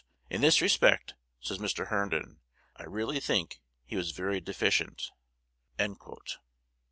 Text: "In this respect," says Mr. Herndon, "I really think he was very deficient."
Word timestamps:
"In 0.31 0.41
this 0.41 0.63
respect," 0.63 1.13
says 1.39 1.59
Mr. 1.59 1.89
Herndon, 1.89 2.39
"I 2.75 2.85
really 2.85 3.19
think 3.19 3.61
he 3.85 3.95
was 3.95 4.13
very 4.13 4.41
deficient." 4.41 5.11